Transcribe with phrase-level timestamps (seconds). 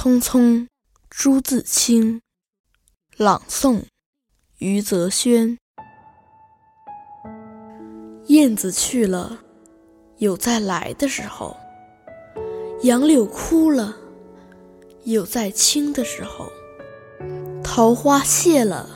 [0.00, 0.68] 匆匆，
[1.10, 2.22] 朱自清。
[3.16, 3.82] 朗诵：
[4.58, 5.58] 余则轩。
[8.28, 9.40] 燕子去了，
[10.18, 11.56] 有再来的时候；
[12.84, 13.96] 杨柳枯了，
[15.02, 16.46] 有再青的时候；
[17.64, 18.88] 桃花谢了，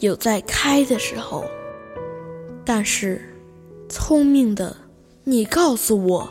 [0.00, 1.44] 有再开的时候。
[2.64, 3.34] 但是，
[3.90, 4.74] 聪明的
[5.24, 6.30] 你，告诉我，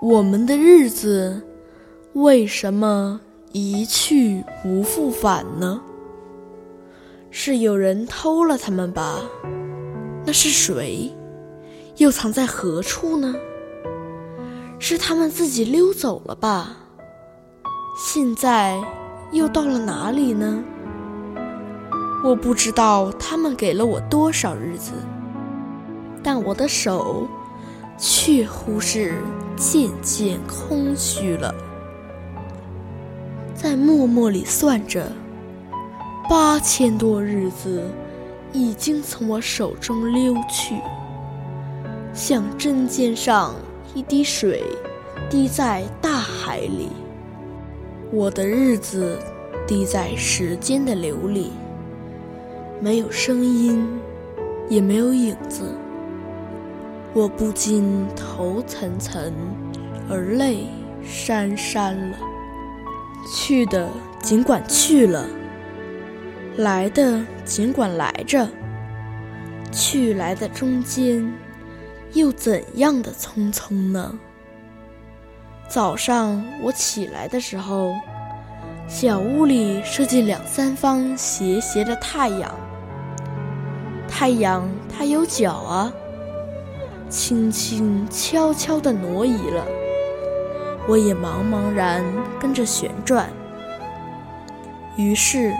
[0.00, 1.46] 我们的日子。
[2.14, 3.22] 为什么
[3.52, 5.80] 一去不复返呢？
[7.30, 9.20] 是有人偷了他们吧？
[10.26, 11.10] 那是谁？
[11.96, 13.34] 又藏在何处呢？
[14.78, 16.76] 是他们自己溜走了吧？
[17.96, 18.78] 现在
[19.30, 20.62] 又到了哪里呢？
[22.22, 24.92] 我不知道他们给了我多少日子，
[26.22, 27.26] 但我的手
[27.96, 29.14] 却乎是
[29.56, 31.54] 渐渐空虚了。
[33.62, 35.06] 在默默里算着，
[36.28, 37.88] 八千多日子
[38.52, 40.74] 已经从我手中溜去，
[42.12, 43.54] 像针尖上
[43.94, 44.64] 一滴水
[45.30, 46.88] 滴在大海里。
[48.10, 49.16] 我的日子
[49.64, 51.52] 滴在时间的流里，
[52.80, 53.86] 没有声音，
[54.68, 55.62] 也没有影子。
[57.14, 59.30] 我不禁头涔涔，
[60.10, 60.66] 而泪
[61.06, 62.31] 潸潸了。
[63.30, 63.88] 去的
[64.20, 65.26] 尽管去了，
[66.56, 68.48] 来的尽管来着。
[69.70, 71.32] 去来的中间，
[72.12, 74.18] 又怎样的匆匆呢？
[75.66, 77.94] 早上我起来的时候，
[78.86, 82.54] 小屋里射进两三方斜斜的太阳。
[84.06, 85.90] 太阳它有脚啊，
[87.08, 89.64] 轻轻悄悄地挪移了。
[90.88, 92.04] 我也茫茫然
[92.40, 93.30] 跟着旋转。
[94.96, 95.54] 于是，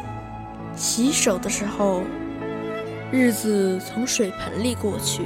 [0.74, 2.02] 洗手的时候，
[3.10, 5.22] 日子从水盆里过去；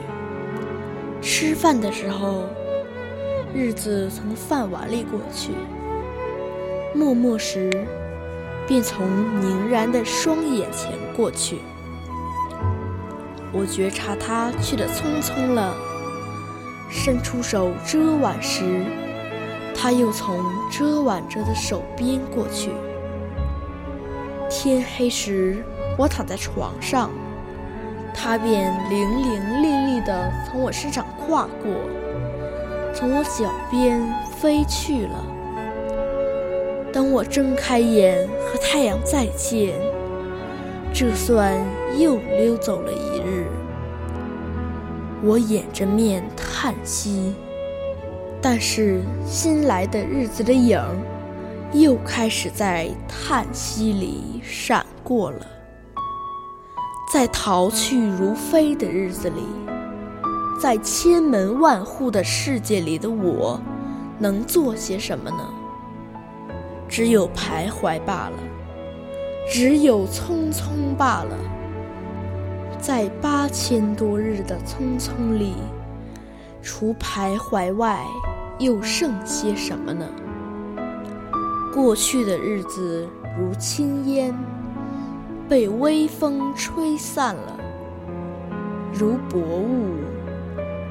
[1.22, 2.44] 吃饭的时候，
[3.54, 5.52] 日子从饭碗里过去；
[6.94, 7.70] 默默时，
[8.66, 9.06] 便从
[9.40, 11.60] 凝然的双眼前过去。
[13.52, 15.74] 我觉察他去的匆匆了，
[16.90, 18.84] 伸出手遮挽时。
[19.76, 22.70] 他又从遮挽着的手边过去。
[24.48, 25.62] 天黑时，
[25.98, 27.10] 我躺在床上，
[28.14, 31.72] 他便伶伶俐俐地从我身上跨过，
[32.94, 34.00] 从我脚边
[34.36, 35.24] 飞去了。
[36.92, 39.74] 当我睁开眼和太阳再见，
[40.94, 41.54] 这算
[41.98, 43.46] 又溜走了一日。
[45.22, 47.34] 我掩着面叹息。
[48.40, 50.96] 但是新来的日子的影儿，
[51.72, 55.46] 又开始在叹息里闪过了。
[57.12, 59.42] 在逃去如飞的日子里，
[60.60, 63.60] 在千门万户的世界里的我，
[64.18, 65.48] 能做些什么呢？
[66.88, 68.38] 只有徘徊罢了，
[69.48, 71.36] 只有匆匆罢了。
[72.80, 75.54] 在八千多日的匆匆里，
[76.66, 78.04] 除徘徊外。
[78.58, 80.08] 又剩些什么呢？
[81.74, 83.06] 过去的日子
[83.38, 84.34] 如轻烟，
[85.46, 87.52] 被微风吹散了；
[88.94, 89.96] 如薄雾，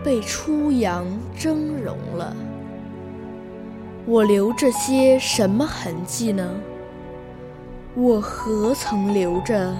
[0.03, 2.35] 被初阳蒸融了。
[4.06, 6.47] 我留着些什么痕迹呢？
[7.96, 9.74] 我何曾留着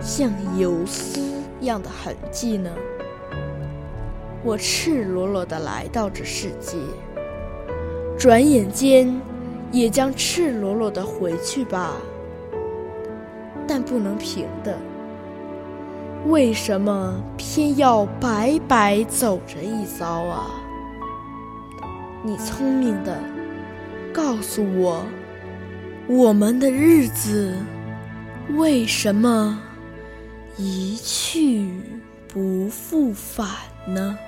[0.00, 1.20] 像游丝
[1.60, 2.68] 样的痕迹呢？
[4.42, 6.78] 我赤裸裸地来到这世界。
[8.18, 9.20] 转眼间，
[9.70, 11.92] 也将赤裸裸的回去吧。
[13.66, 14.76] 但不能平的，
[16.26, 20.50] 为什么偏要白白走这一遭啊？
[22.22, 23.16] 你聪明的，
[24.12, 25.04] 告诉我，
[26.08, 27.54] 我们的日子
[28.56, 29.58] 为什么
[30.56, 31.70] 一去
[32.26, 33.46] 不复返
[33.86, 34.18] 呢？